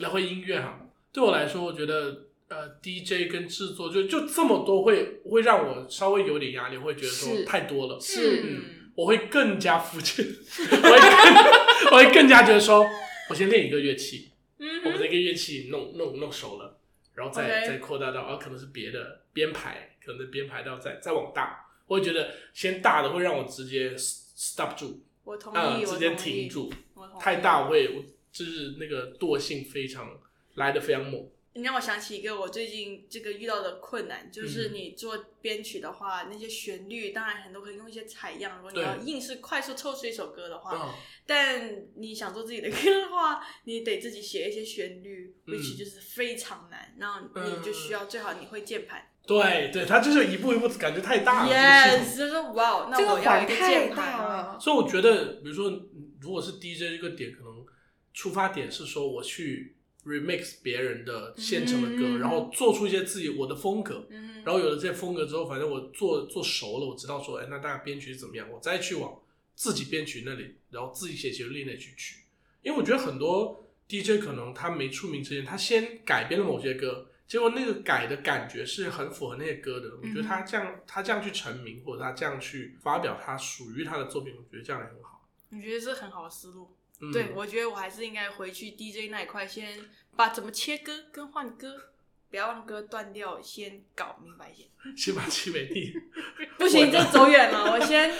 [0.00, 0.78] 来回音乐哈，
[1.10, 7.98] 对我来说，我觉得呃，DJ 跟制作就就这么多会会让我稍微有点压力，会觉得说太多了。
[8.00, 10.26] 是嗯，我会更加肤浅，
[10.58, 12.84] 我会更我会更加觉得说，
[13.28, 16.76] 我先练一个乐器，嗯我把这个乐器弄弄弄熟了，
[17.14, 26.72] 然后再再扩大到啊，可能是别的编排，可能编排到再再往大，我会觉得先大的会让我直接 stop 住，我同啊、意，我直接，停住，
[27.20, 30.18] 太大我会我就是那个惰性非常
[30.56, 40.94] 来的非常猛，你让我想起一个我最近这个遇到的困难，就是嗯你做编曲的话，那些旋律当然很多可以用一些采样，如果你要硬是快速凑出一首歌的话，嗯，
[41.26, 49.06] 但你想做自己的歌的话，你得自己写一些旋律、嗯 w h i c h 就是非常难，然后你就需要最好你会键盘。
[49.26, 54.52] 对对，它就是一步一步感觉太大了 yes，就是说哇，那我要一个键盘大啊。
[54.54, 54.58] 了。
[54.60, 57.64] 所以我觉得，比如说，嗯如果是 DJ 这个点，可能
[58.12, 64.06] 出发点是说我去 remix 别人的现成的歌，嗯然后做出一些自己我的风格。
[64.10, 69.20] 嗯，然后有了这些风格之后，反正我做做熟了，我知道说，哎，那大家编曲是怎么样，我再去往
[69.54, 72.20] 自己编曲那里，然后自己写旋律那里去取。
[72.62, 79.96] 因为我觉得很多 DJ 可能他没出名之前，他先改编了某些歌，结果那个改的感觉是很符合那些歌的。
[80.00, 85.28] 我觉得他这样他这样去成名，或者他这样去发表他属于他的作品，我觉得这样也很好。
[85.50, 86.70] 你觉得是很好的思路。
[87.00, 89.78] 嗯、对，我觉得我还是应该回去 DJ 那一块，先
[90.16, 91.90] 把怎么切歌、跟换歌，
[92.30, 94.68] 不要让歌断掉，先搞明白一些。
[94.96, 95.92] 先把七美地
[96.58, 97.72] 不行，这走远了。
[97.72, 98.14] 我先，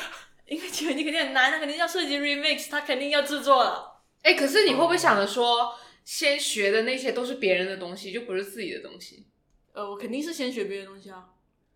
[0.47, 4.03] 因为七美地肯定很难，他肯定要涉及 remix，他肯定要制作了。
[4.23, 9.27] 哎、可是你会不会想着说，先学的那些都是别人的东西，就不是自己的东西？
[9.73, 11.29] 呃，我肯定是先学别的东西啊，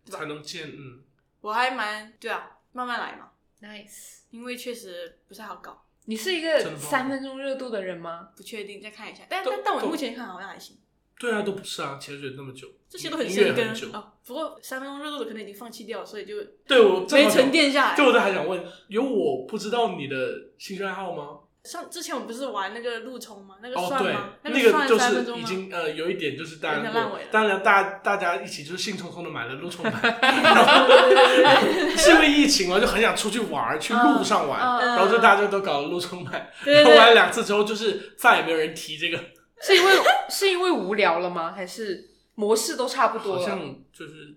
[0.05, 1.03] 才能见，嗯，
[1.41, 8.29] 我还蛮对啊，慢慢来嘛，Nice，因为确实不太好搞，你是一个三分钟热度的人吗？
[8.35, 9.23] 不确定，再看一下。
[9.29, 10.77] 但但但我目前看好像还行，
[11.19, 13.75] 对啊，都不是啊，潜水那么久，这些都很深根啊。
[13.93, 14.11] 哦。
[14.25, 17.95] 不过三分钟热度的可能已经放弃掉了，所以就对我没沉淀下来。
[17.95, 20.15] 对，我都还想问，有我不知道你的
[20.57, 21.39] 兴趣爱好吗？
[21.65, 23.55] 上之前我们不是玩那个路冲吗？
[23.61, 25.43] 那个哦，对算吗？，那个算就是三分钟吗？
[25.43, 30.87] 已经呃有一点就是大家有点烂尾了当然大家大家一起就是兴冲冲的买了路冲牌，然 后
[31.97, 39.17] 是因为疫情嘛，就很想出去玩，去路上玩，嗯然后就大家都搞了路冲版，对对对然后玩了两次之后，就是再也没有人提这个，
[39.61, 39.91] 是因为
[40.29, 41.51] 是因为无聊了吗？
[41.55, 43.41] 还是模式都差不多了？
[43.41, 43.59] 好像
[43.91, 44.35] 就是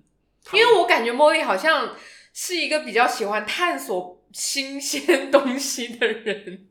[0.53, 1.95] 因为我感觉茉莉好像
[2.33, 6.65] 是一个比较喜欢探索新鲜东西的人。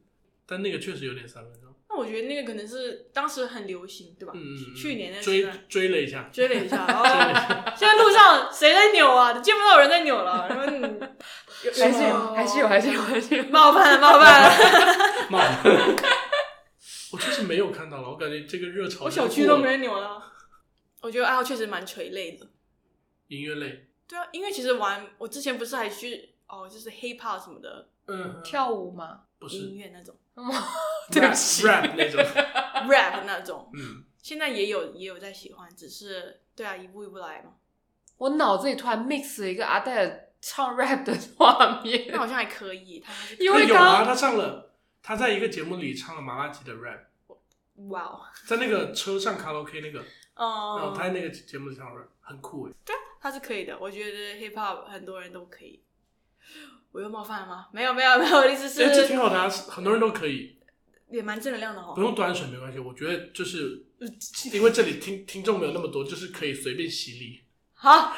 [0.48, 4.34] 但那个确实有点三分钟，那我觉得那个可能是当时很流行，对吧？
[4.36, 9.38] 嗯，去年那追追了一下， 追了一下，哦，现在路上谁在扭啊？
[9.40, 10.82] 见不到有人在扭了，然后你
[11.80, 13.44] 还是有，还是有，还是有，还是有。
[13.46, 15.40] 冒犯了，冒犯了，妈，
[17.12, 20.24] 我确实没有看到了，我感觉这个热潮我小区都没人扭了。
[21.02, 22.48] 我觉得爱好确实蛮垂类的。
[23.28, 29.22] 音乐类，对啊，因为其实玩，我之前不是还去哦，就是 hip hop 什么的嗯，跳舞吗？
[29.40, 30.16] 不是音乐那种
[31.12, 32.22] 对不 rap 起 rap 那种，
[32.90, 37.52] rap 那种，嗯，现在也有也有在喜欢，只是对啊，一步一步来嘛。
[38.18, 47.00] 我脑子里突然 mix 了一个阿黛尔唱 rap 的画面那，好像还可以，他因为他有啊，刚他唱了，他在一个节目里唱了麻辣鸡的 rap，
[47.90, 51.88] 哇哦，在那个车上卡拉 OK 那个，然后嗯，他在那个节目上
[52.22, 52.74] 很酷哎。
[53.20, 55.82] 他是可以的，我觉得 hip hop 很多人都可以。
[56.92, 57.68] 我又冒犯了吗？
[57.72, 60.58] 没有没有没有，我的意思哎，这挺好的啊，很多人都可以，
[61.12, 62.02] 也蛮正能量的哦不。
[62.02, 62.80] 用端水没关系。
[62.80, 63.86] 我觉得就是
[64.54, 67.42] 因为这里听听众没有那么多，就是可以随便洗礼。
[67.74, 68.12] 好，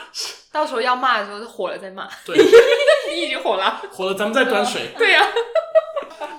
[0.52, 2.38] 到时候要骂的时候是火了再骂，对，
[3.14, 3.82] 你已经火了。
[3.92, 5.22] 火了咱们再端水， 对呀、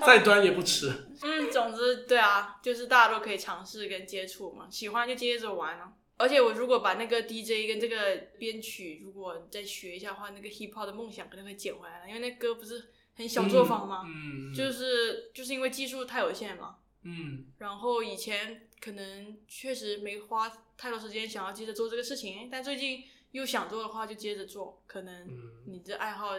[0.06, 0.90] 再端也不迟。
[1.22, 5.92] 嗯，总之对啊，就是大家都可以尝试跟接触嘛，喜欢就接着玩啊。
[6.20, 14.04] 而且我如果把那个 DJ 跟这个编曲，如果再学一下的话，那个 hip hop 的梦想可能会捡回来了，因为那歌不是很小作坊吗？
[14.06, 17.46] 嗯，就是就是因为技术太有限嘛，嗯。
[17.58, 23.02] 然后以前可能确实没花太多时间想要接着做这个事情，但最近
[23.32, 25.62] 又想做的话就接着做，可能嗯。
[25.66, 26.30] 你的爱好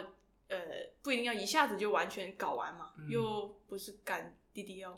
[0.48, 0.58] 呃
[1.02, 3.10] 不一定要一下子就完全搞完嘛，嗯。
[3.10, 4.94] 又不是赶 DDL。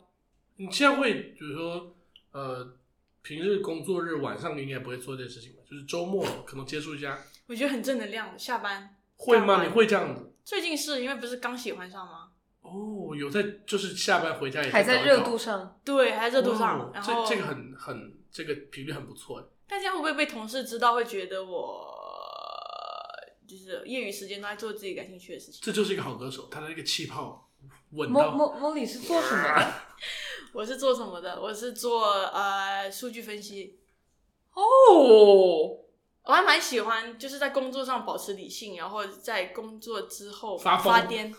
[0.57, 1.95] 你现在会比如说
[2.31, 2.77] 呃，
[3.25, 5.57] 平日工作日晚上你应该不会做这件事情吧？
[5.67, 9.63] 就是周末可能接触一下，我觉得很正能量，下班会吗？
[9.63, 10.31] 你会这样子？
[10.43, 12.29] 最近是因为不是刚喜欢上吗？
[12.61, 19.45] 哦，有在就是下班回家也还在搞一搞热度上，对，还在热度上，哦然后这这个很很这个频率很不错哎。
[19.67, 21.87] 但这样会不会被同事知道，会觉得我
[23.47, 25.61] 就是业余时间都在做自己感兴趣的事情？
[25.63, 27.49] 这就是一个好歌手，他的那个气泡
[27.93, 29.73] 稳莫到莫莫里是做什么的？
[30.55, 31.41] 我是做什么的？
[31.41, 33.77] 我是做呃数据分析。
[34.53, 35.83] 哦，
[36.23, 41.35] 我还蛮喜欢，就是在工作上保持理性，然后在工作之后发疯发癫。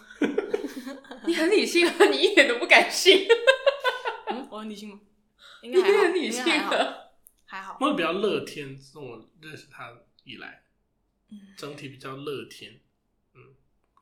[1.26, 3.26] 你很理性啊，你一点都不感性，
[4.28, 5.00] 嗯，我很理性吗？
[5.62, 7.12] 应你该还好，很理性还好，的。
[7.46, 7.78] 还好。
[7.80, 9.90] 我比较乐天，从我认识他
[10.24, 10.62] 以来，
[11.30, 12.78] 嗯整体比较乐天，
[13.34, 13.40] 嗯，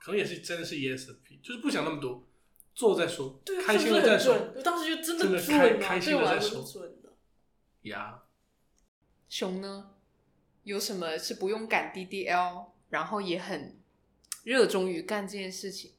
[0.00, 2.26] 可能也是真的是 ESFP，就是不想那么多，
[2.74, 4.34] 做再说，对啊，开心了再说？
[4.56, 7.12] 我当时就真真的准啊，开开心对我来了再说准的。
[7.82, 8.22] 呀。
[9.28, 9.90] 熊呢？
[10.64, 13.76] 有什么是不用赶 DDL，然后也很
[14.44, 15.92] 热衷于干这件事情？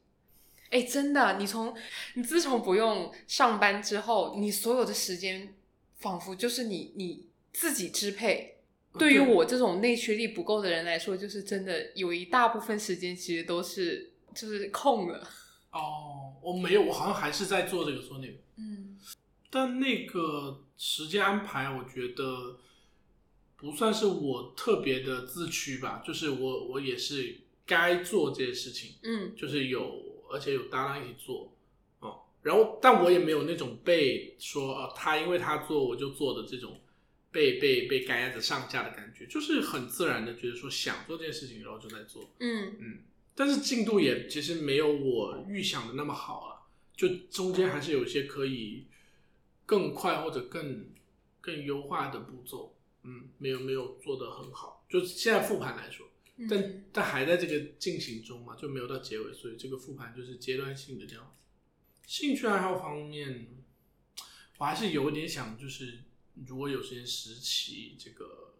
[0.71, 1.75] 哎，真的，你从
[2.15, 5.55] 你自从不用上班之后，你所有的时间
[5.97, 8.57] 仿佛就是你你自己支配。
[8.97, 15.27] 对于我这种内驱力不够的人来说，就是真的有一大部分时间其实都是就是空了。
[15.75, 18.97] 哦，我没有，我好像还是在做这个做那个，嗯。
[19.49, 22.57] 但那个时间安排，我觉得
[23.55, 31.53] 不算是我特别的自驱吧，就是我我也是该做这些事情，嗯就是有而且有搭档一起做，
[31.99, 36.79] 哦，然后但我也没有那种被说呃他因为他做我就做的这种
[37.31, 42.75] 被被被赶鸭子上架的感觉，就是很自然的觉得说想做这件事情，然后就在做，嗯。
[42.79, 42.99] 嗯，
[43.35, 48.87] 但是进度也其实没有我预想的那么好了，就中间还是有一些可以
[49.65, 50.89] 更快或者更
[51.41, 61.39] 更优化的步骤，嗯，没有没有做得很好，就现在复盘来说，嗯但但还在这个进行中嘛，就没有到结尾，所以这个复盘就是阶段性的这样子。
[62.07, 63.47] 兴趣爱好方面，
[64.59, 65.99] 我还是有一点想，就是
[66.47, 68.55] 如果有时间拾起这个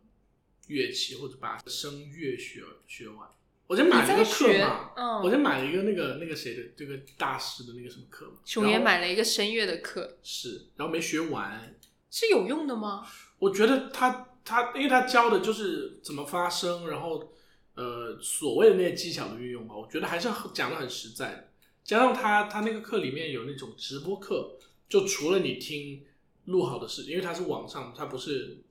[0.67, 3.29] 乐器，或者把声乐学学完。
[3.67, 11.75] 我先买了一个课嘛，嗯我先买了一个那个那个谁的这个大师的那个什么课嘛，熊爷买了一个声乐的课，是，然后没学完，
[12.11, 13.05] 是有用的吗？
[13.39, 17.33] 我觉得他他，因为他教的就是怎么发声，然后
[17.73, 21.49] 呃所谓的那些技巧的运用吧，我觉得还是很讲的很实在的。
[21.83, 26.03] 加上他他那个课里面有那种直播课，就除了你听
[26.45, 28.63] 录好的事，因为它是网上，它不是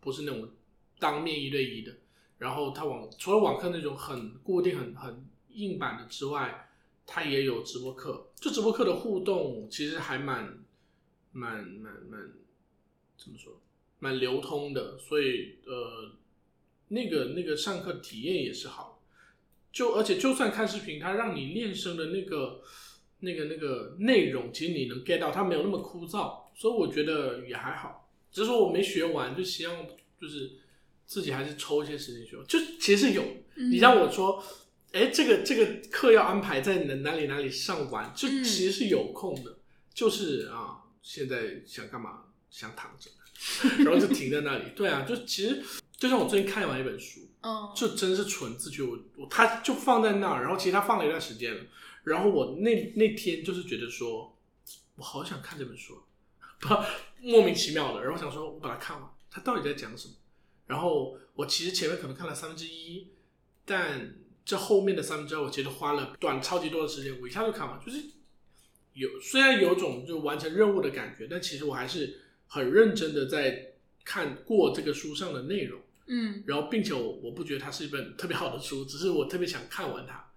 [0.00, 0.48] 不是那种
[0.98, 1.92] 当面一对一的。
[2.42, 6.68] 然后它网除了网课那种很固定、很很硬板的之外，
[7.06, 8.32] 它也有直播课。
[8.34, 10.58] 就直播课的互动其实还蛮
[11.30, 12.32] 蛮蛮蛮
[13.16, 13.60] 怎么说，
[14.00, 16.10] 蛮流通的，所以呃，
[16.88, 19.00] 那个那个上课体验也是好。
[19.70, 22.60] 就而且就算看视频，它让你练声的那个
[23.20, 28.10] 那个那个内容，其实你能 get 到，它没有那么枯燥，所以我觉得也还好。
[28.32, 29.86] 只是说我没学完，就希望
[30.20, 30.50] 就是
[31.06, 32.46] 自己还是抽一些时间学完。
[32.46, 33.22] 就其实有，
[33.56, 34.42] 你让我说，
[34.92, 38.44] 哎，这个这个课要安排在哪哪里哪里上完，就嗯。
[38.44, 39.58] 其实是有空的，
[39.94, 43.10] 就是啊，现在想干嘛想躺着，
[43.84, 44.64] 然后就停在那里。
[44.76, 45.62] 对啊，就其实
[45.96, 51.64] 就像我最近看完一本书，嗯，就真是纯自觉，我我它就放在那儿，然后其实它放了一段时间了，
[52.04, 54.36] 然后我那那天就是觉得说，
[54.96, 56.02] 我好想看这本书，
[56.60, 56.68] 不
[57.20, 60.14] 莫名其妙的，然后想说我把它看完，它到底在讲什么？
[60.66, 63.08] 然后我其实前面可能看了三分之一，
[63.64, 68.02] 但这后面的三分之二，我其实花了短超级多的时间，我一下就看完，就是
[68.94, 80.28] 有虽然有种就完成任务的感觉，但其实我还是很认真的在看过这个书上的内容，嗯然后并且我我不觉得它是一本特别好的书，只是我特别想看完它。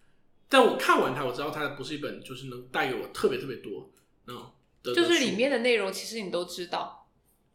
[0.47, 3.91] 但我看完它，我知道它不是一本就是能带给我特别特别多
[4.27, 4.51] 嗯，
[4.83, 7.04] 就是里面的内容其实你都知道。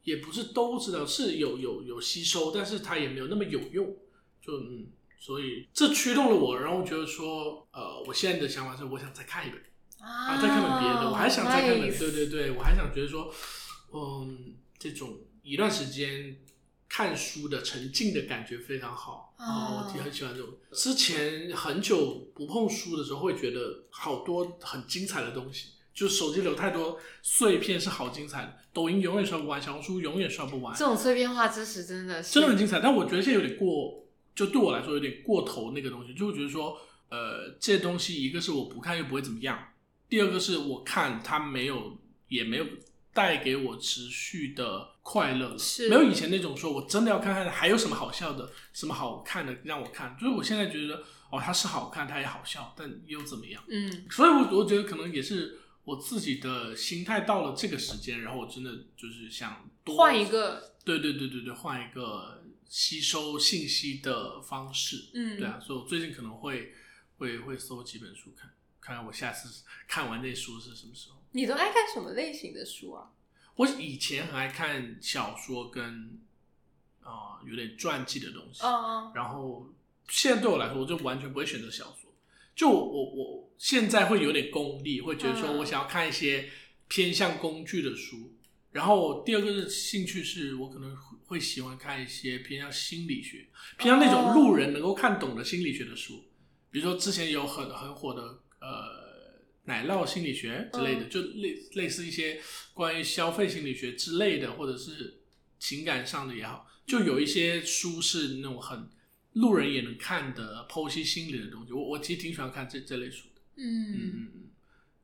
[0.03, 3.97] 也不是都知道，是有有有吸收，但是它也没有那么有用，
[4.41, 9.61] 就嗯，所以这驱动了我，然后我觉得说，呃，我现在的想法是，我想再看一本
[9.99, 13.33] 啊，再看本别的，我还想再看本，对对对，我还想觉得说，
[13.93, 16.39] 嗯，这种一段时间
[16.89, 20.55] 看书的沉浸的感觉非常好啊啊，我挺很喜欢这种。
[20.73, 25.71] 之前很久不碰书的时候，会觉得好多很精彩的东西。
[26.01, 32.81] 就是手机里有太多碎片是好精彩的，抖音永远刷不完，小红书永远刷不完这，种碎片化知识真的是真的很精彩。
[32.81, 34.03] 但我觉得现在有点过，
[34.35, 36.75] 就对我来说有点过头那个东西，就会觉得说，
[37.11, 39.59] 呃，这东西一个是我不看又不会怎么样，
[40.09, 42.65] 第二个是我看它没有也没有
[43.13, 53.63] 带给我持续的快乐了，是没有以前那种说我真的要看看还有什么好笑的、什么好看的让我看，就是我现在觉得哦，它是好看，它也好笑，但又怎么样？
[53.69, 55.59] 嗯所以我，我觉得可能也是
[55.91, 66.73] 我自己的心态到了这个时间，然后我真的就是想多换一，个对对对对对，换一个吸收信息的方式，嗯对啊，所以我最近可能会
[67.19, 71.17] 会会搜几本书看，看看我下次看完那书是什么时候。
[71.33, 73.11] 你都爱看什么类型的书啊？
[73.57, 76.21] 我以前很爱看小说跟
[77.03, 79.73] 啊、呃有点传记的东西，嗯然后
[80.09, 82.13] 现在对我来说，我就完全不会选择小说。
[82.55, 86.49] 就我我我现在会有点功利，会觉得说嗯我想要看一些
[86.89, 88.33] 偏向工具的书。
[88.73, 93.47] 然后第二个是兴趣，是我可能会会喜欢看一些偏向心理学，
[93.77, 96.25] 偏向那种路人能够看懂的心理学的书。
[96.71, 98.23] 比如说之前有很很火的
[98.61, 102.41] 呃奶酪心理学之类的，就类类似一些
[102.73, 105.21] 关于消费心理学之类的，或者是
[105.59, 108.89] 情感上的也好，就有一些书是那种很
[109.35, 111.75] 路人也能看的剖析心理的东西。
[111.75, 113.40] 我我其实挺喜欢看这这类书的。
[113.57, 114.51] 嗯嗯嗯嗯，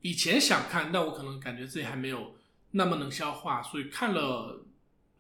[0.01, 2.37] 以前想看，但我可能感觉自己还没有
[2.71, 4.65] 那么能消化，所以看了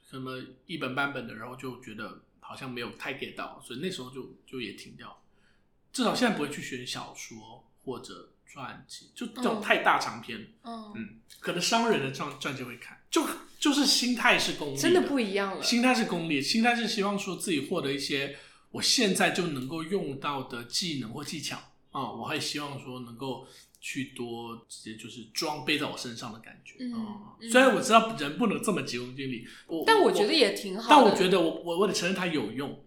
[0.08, 5.20] 什么一本半本的，然后就觉得好像没有太 get 到，所以那时候就就也停掉。
[5.92, 10.46] 至少现在不会去选小说或者传记，就这种嗯太大长篇。
[10.62, 13.26] 嗯，嗯，可能商人的传传记会看，就
[13.58, 15.62] 就是心态是功利真的不一样了。
[15.62, 18.36] 心态是功利，心态是希望说自己获得一些
[18.72, 21.58] 我现在就能够用到的技能或技巧
[22.00, 23.46] 啊、我还希望说能够
[23.80, 26.74] 去多直接就是装备在我身上的感觉。
[26.80, 30.88] 嗯啊嗯虽然我知道人不能这么急功近利，我但我觉得也挺好的。
[30.90, 32.82] 但我觉得我我我得承认它有用。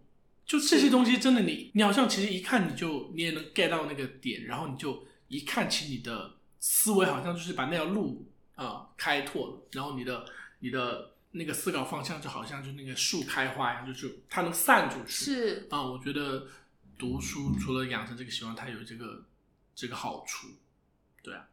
[0.45, 10.25] 就这些东西真的你你好像其实一看你就你也能 get 到那个点，然后你就一看其实你的思维好像就是把那条路啊、开拓了，然后你的
[10.59, 15.11] 你的那个思考方向就好像就那个树开花一样，就是它能散出去。
[15.11, 16.47] 是啊，我觉得
[16.99, 19.25] 读书除了养成这个习惯，它有这个
[19.73, 20.47] 这个好处。
[21.23, 21.47] 对啊，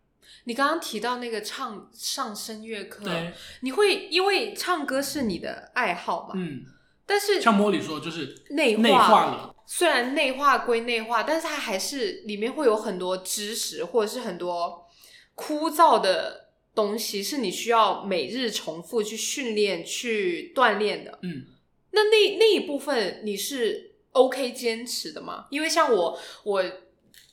[0.45, 6.35] 你刚刚提到那个唱上声乐课，对，你会因为唱歌是你的爱好嘛？
[6.37, 6.65] 嗯，
[7.07, 14.89] 但是像茉莉说，就是内内化了，虽然内化归内化，但是它还是里面会有很多知识，或者是很多
[15.35, 21.19] 枯燥的东西，是你需要每日重复去训练、去锻炼的。
[21.23, 21.47] 嗯。
[21.93, 25.47] 那那那一部分你是 OK 坚持的吗？
[25.51, 26.65] 因为像我，我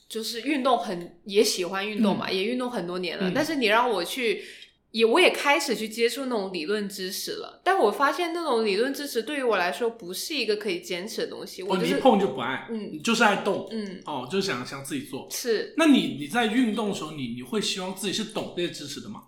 [0.10, 3.30] 就是运动很也喜欢运动嘛，也运动很多年了。
[3.30, 4.44] 嗯但是你让我去，
[4.92, 7.62] 也我也开始去接触那种理论知识了。
[7.64, 11.64] 但我发现那种理论知识对于我来说不是一个可以坚持的东西。
[11.64, 15.28] 我一碰就不爱，嗯你就是爱动，嗯哦，就是想想自己做。
[15.32, 19.24] 是，那你你在运动的时候，你你会希望自己是懂这些知识的吗？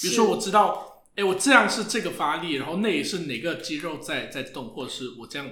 [0.00, 5.48] 比如说我知道，哎，我这样是这个发力，然后那也是哪个肌肉在在动，或者是我这样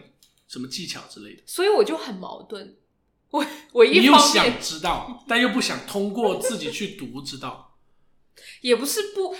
[0.53, 1.43] 什么技巧之类的。
[1.47, 2.77] 所以我就很矛盾。
[3.31, 7.79] 我我你又一方面想知道， 但又不想通过自己去读知道。
[8.61, 9.35] 也不是不，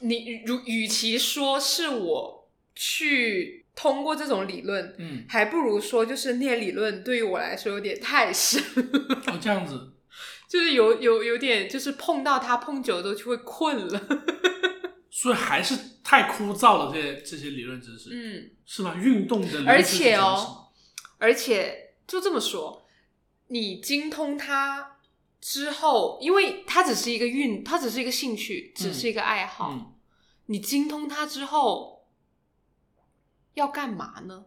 [0.00, 8.62] 你如与其说是我去通过这种理论，嗯，还不如说就是那些理论对于我来说有点太深，
[9.26, 9.92] 哦，这样子，
[10.48, 14.00] 就是有有有点就是碰到它碰久了都就会困了。
[15.22, 16.92] 所以还是太枯燥了。
[16.92, 18.96] 这些这些理论知识，嗯，是吧？
[18.96, 20.72] 运动的理论而知识且哦
[21.18, 22.84] 而且就这么说，
[23.46, 24.96] 你精通它
[25.40, 29.70] 之后，因为它只是一个运，它只是一个兴趣，只是一个爱好。
[29.70, 29.92] 嗯，
[30.46, 32.08] 你精通它之后
[33.54, 34.46] 要干嘛呢？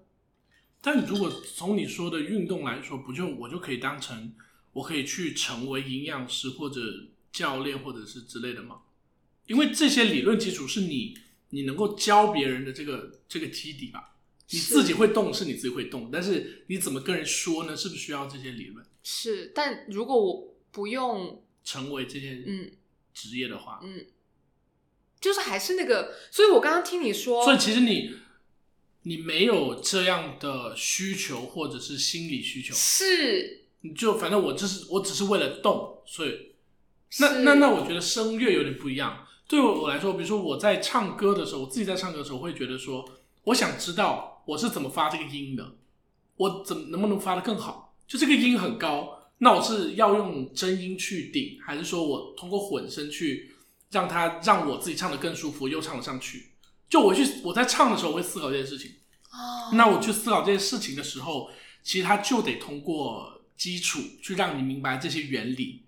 [0.81, 4.35] 但如果从你说的运动来说，不就我就可以当成
[4.73, 6.81] 我可以去成为营养师或者
[7.31, 8.81] 教练或者是之类的吗？
[9.47, 11.17] 因为这些理论基础是你
[11.49, 14.11] 你能够教别人的这个这个基底吧。
[14.51, 17.75] 你自己会动是你自己会动，但是你怎么跟人说呢？
[17.75, 18.85] 是不是需要这些理论？
[19.01, 22.71] 是，但如果我不用，成为这些嗯
[23.11, 24.05] 职业的话，嗯，
[25.19, 28.11] 就是还是那个，所以我刚刚听你说，所以其实你
[29.01, 36.51] 你没有这样的需求或者是心理需求，是你就反正我就是我只是为了动，所以
[37.19, 39.24] 那那那我觉得声乐有点不一样。
[39.47, 43.07] 对我来说，比如说我在唱歌的时候，我自己在唱歌的时候，我会觉得说，
[43.43, 45.75] 我想知道我是怎么发这个音的，
[46.37, 47.95] 我怎么能不能发的更好？
[48.07, 53.51] 就这个音很高，那我是要用真音去顶，还是说我通过混声去
[53.91, 56.51] 让它让我自己唱的更舒服，又唱得上去？
[56.89, 58.91] 就我去我在唱的时候，我会思考这件事情。
[59.31, 61.49] 哦那我去思考这件事情的时候，
[61.83, 65.83] 其实它就得通过基础去让你明白这些原理。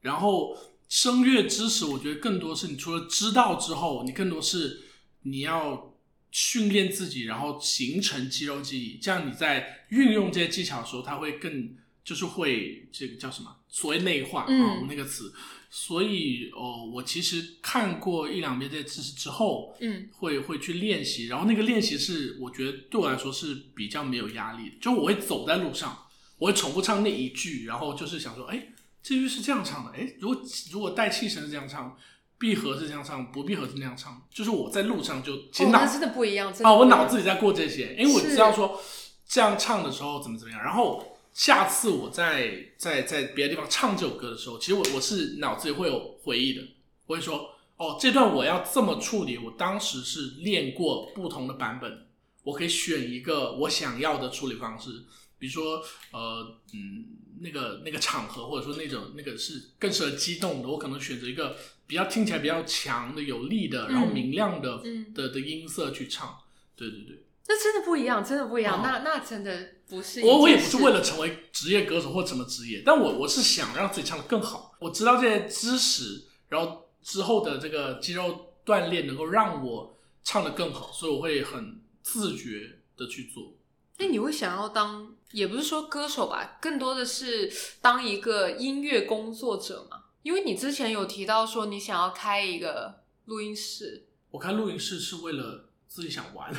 [0.00, 0.56] 然后
[0.88, 4.82] 声乐知识，我觉得更多是你除了知道之后，你更多是
[5.22, 5.94] 你要
[6.30, 11.74] 训练自己，然后形成肌肉记忆，这样你在运用这些技巧的时候，它会更
[12.04, 15.32] 就是会这个叫什么所谓内化啊、嗯那个词。
[15.68, 26.06] 所以哦，我其实看过一两遍这些知识之后，嗯会会去练习，然后那个练习是我觉得对我来说是比较没有压力的，就我会走在路上，
[26.38, 28.68] 我会重复唱那一句，然后就是想说，哎，
[29.06, 30.42] 这句是这样唱的，哎，如果
[30.72, 31.96] 如果带气声是这样唱，
[32.38, 38.80] 闭合是这样唱，不闭合是那样唱，就是我在路上就其实哦，脑、那真的不一样，啊，我脑子里在过这些，因为我是知道说
[39.24, 46.62] 这样唱的时候怎么怎么样，然后下次我在在在别的地方唱这首歌的时候，其实我我是脑子里会有回忆的，
[47.06, 52.08] 我会说哦，这段我要这么处理，我当时是练过不同的版本，
[52.42, 54.90] 我可以选一个我想要的处理方式，
[55.38, 55.82] 比如说
[56.12, 57.04] 呃嗯
[57.40, 61.56] 那个那个场合，或者说那种那个是更适合激动的，我可能选择一个
[61.86, 66.38] 比较听起来比较强的、有力的，然后嗯明亮的、嗯的的音色去唱。
[66.74, 74.74] 对对对，那真的不一样，真的不一样，哦那那真的不是我我也不是为了成为职业歌手或什么职业，但我我是想让自己唱的更好。
[74.78, 83.54] 我知道这些知识，然后之后的这个肌肉锻炼能够让我唱的更好，所以我会很自觉的去做。
[83.98, 89.98] 那你会想要当，也不是说歌手吧，更多的是当一个音乐工作者嘛？
[90.22, 96.52] 因为你之前有提到说你想要开一个录音室，我开录音室是为了自己想玩，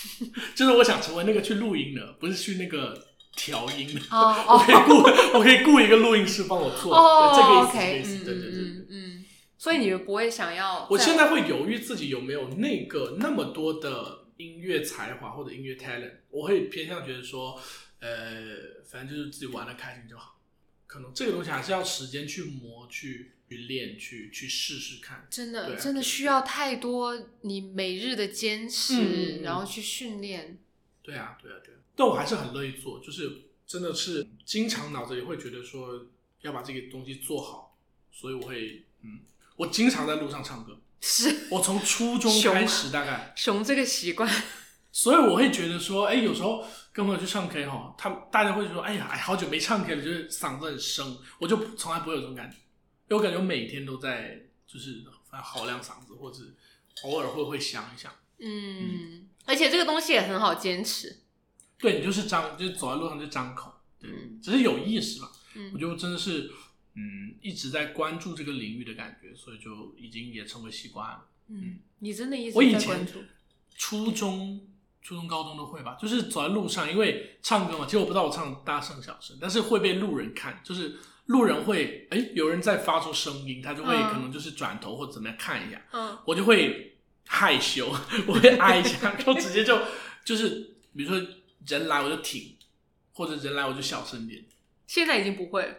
[0.54, 4.00] 就是我想成为那个去录音的，不是去那个调音的。
[4.10, 6.92] 哦我可以雇，我可以雇一个录音师帮我做，
[7.34, 9.24] 这个意思，这个，OK，意思，对对对嗯，
[9.56, 17.60] 所以你不会想要，我现在会犹豫自己有没有那个那么多的音乐才华或者音乐 talent，我会偏向觉得说，
[18.00, 20.40] 呃，反正就是自己玩的开心就好。
[20.86, 25.26] 可能这个东西还是要时间去磨、去去练、去去试试看。
[25.30, 30.58] 真的、啊真的需要太多你每日的坚持，然后去训练。
[31.02, 31.78] 对啊，对啊，对啊。
[31.96, 36.06] 但我还是很乐意做，就是真的是经常脑子里会觉得说
[36.42, 37.78] 要把这个东西做好，
[38.10, 39.20] 所以我会，嗯，
[39.56, 40.78] 我经常在路上唱歌。
[41.02, 43.32] 是我从初中开始，大概。
[43.36, 44.30] 熊这个习惯，
[44.92, 52.56] 所以我会觉得说，哎，有时候跟朋友去唱 K 哈，他们大家会说，哎呀，哎，好久没唱 K 了，就是嗓子很生，我就从来不会有这种感觉，
[53.08, 56.38] 因为我感觉我每天都在就是反正嚎亮嗓子，或者
[57.02, 61.18] 偶尔会会想一想，嗯，而且这个东西也很好坚持。
[61.78, 66.48] 对你就是张，就是走在路上就张口，对，嗯只是有意识嘛，嗯我觉得真的是，
[66.94, 71.26] 嗯，一直在关注这个领域的感觉，所以就已经也成为习惯了。
[71.48, 73.12] 嗯，你真的一直我以前在关注。
[73.74, 74.68] 初中、
[75.00, 87.88] 初中、高中都会吧，就是走在路上，因为唱歌嘛，其实我不知道我唱大声小声，但是会被路人看，就是路人会，哎，有人在发出声音，他就会嗯可能就是转头或怎么样看一下，嗯我就会害羞，
[88.26, 89.80] 我会挨一下，然后直接就
[90.24, 91.28] 就是比如说
[91.66, 92.54] 人来我就停，
[93.14, 94.44] 或者人来我就小声点，
[94.86, 95.74] 现在已经不会了。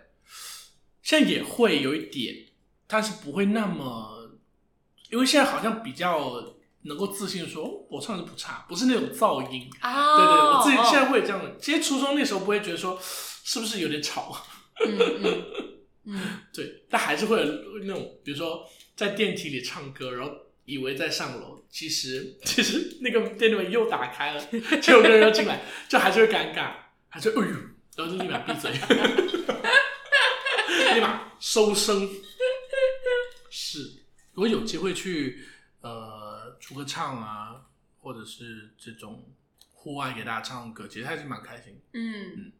[1.03, 2.35] 现在也会有一点，
[2.87, 4.31] 但是不会那么，
[5.11, 9.69] 因为现在好像比较能够自信说，哦我唱的不差，不是那种噪音。
[9.81, 11.55] 啊，对对，对我自己哦现在会这样的。
[11.59, 14.35] 其实初中那时候不会觉得说是不是有点吵，
[14.85, 15.43] 嗯嗯
[16.05, 16.21] 嗯，
[16.53, 17.45] 对，但还是会有
[17.83, 20.31] 那种，比如说在电梯里唱歌，然后
[20.65, 24.41] 以为在上楼，其实 其实那个电梯门又打开了，
[24.81, 26.71] 结果有个人要进来，就还是会尴尬，
[27.09, 27.51] 还是哎呦，
[27.95, 28.71] 然后就立马闭嘴，
[30.93, 32.09] 立马收声。
[33.49, 35.45] 是，如果有机会去
[35.81, 37.61] 呃出个唱啊，
[37.99, 39.31] 或者是这种
[39.71, 41.79] 户外给大家唱歌，其实还是蛮开心。
[41.93, 42.51] 嗯，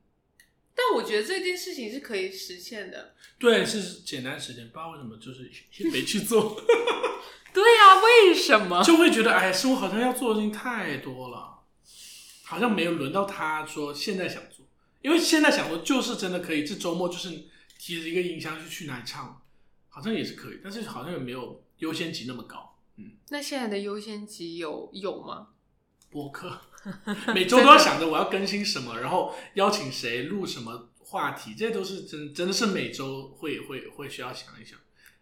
[0.76, 3.16] 但我觉得这件事情是可以实现的。
[3.40, 6.62] 对，是简单实现，不知道为什么就是 也没去做。
[7.54, 8.84] 对呀、为什么？
[8.84, 11.60] 就会觉得，哎，生活好像要做的事情太多了，
[12.44, 14.66] 好像没有轮到他说现在想做，
[15.02, 17.30] 因为现在想做就是真的可以，这周末就是
[17.84, 19.46] 提着一个音箱就去哪里唱，
[19.90, 22.80] 好像也是可以，但是好像也没有优先级那么高。
[22.96, 25.50] 嗯那现在的优先级有有吗？
[26.10, 26.62] 播客
[27.36, 34.80] 每周都要想着我要更新什么，然后邀请谁录什么话题，这些都是真真的是每周会会会需要想一想，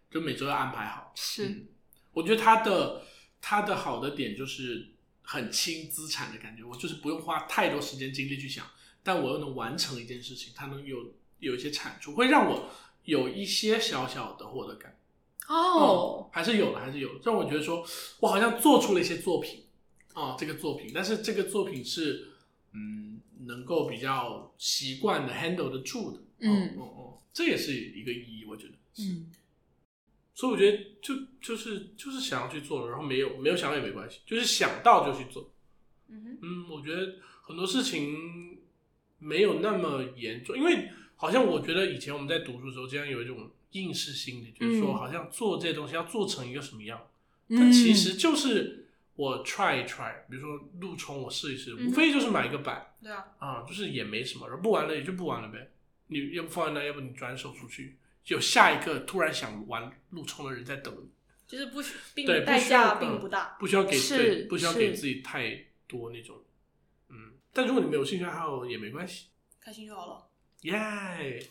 [0.08, 1.12] 就每周要安排好。
[1.16, 1.66] 是，嗯，
[2.12, 3.04] 我觉得它的
[3.40, 4.92] 它的好的点就是
[5.22, 8.64] 很轻资产的感觉，我就是不用花太多时间精力去想，
[9.02, 11.12] 但我又能完成一件事情，它能有
[11.42, 12.70] 有一些产出，会让我
[13.04, 14.96] 有一些小小的获得感。
[15.48, 17.84] 哦，还是有的，还是有的，让我觉得说
[18.20, 19.64] 我好像做出了一些作品
[20.14, 22.28] 啊、这个作品，但是这个作品是
[22.72, 26.20] 嗯能够比较习惯的 handle 得住的。
[26.38, 28.74] 嗯哦哦哦，这也是一个意义，我觉得。
[28.98, 29.30] 嗯，
[30.34, 35.50] 所以我觉得就就是就是想要去做，然后没有没有想到也没关系，就是想到就去做。
[36.08, 38.58] 嗯哼，嗯，我觉得很多事情
[39.18, 40.90] 没有那么严重，因为
[41.22, 47.00] 好像我觉得以前我们在读书的时候，这样有一种应试心理，就是说嗯好像做这些东西要做成一个什么样，
[47.46, 55.70] 嗯但其实就是我 try 一 try，比如说路冲我试一试，嗯无非就是买一个板对啊，啊，就是也没什么，然后不玩了也就不玩了呗，
[56.08, 57.96] 你要不放在那，要不你转手出去，
[58.26, 61.08] 有下一个突然想玩路冲的人在等你。
[61.46, 63.56] 就是不需，并对不代需要价并不大。
[63.60, 66.36] 不需要给是对，不需要给自己太多那种，
[67.10, 67.34] 嗯。
[67.52, 69.26] 但如果你没有兴趣爱好也没关系，
[69.60, 70.26] 开心就好了。
[70.62, 71.46] 耶、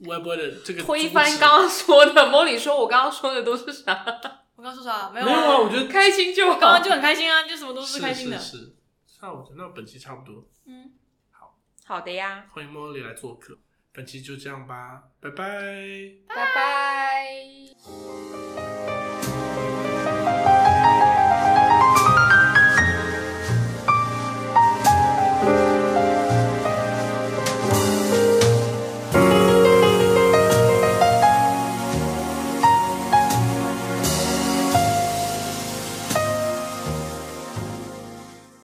[0.00, 4.04] 微博的这个推翻刚刚说的，莫里说我刚刚说的都是啥？
[4.56, 5.10] 我刚说啥？
[5.10, 6.58] 没没有啊，我觉得开心就好。
[6.58, 8.38] 刚刚就很开心啊，就什么都是开心的。
[8.38, 8.72] 是是，
[9.20, 10.92] 那我觉得那本期差不多，嗯，
[11.30, 13.58] 好好的呀，欢迎茉莉来做客，
[13.92, 15.44] 本期就这样吧，拜拜。
[16.28, 17.32] 拜拜。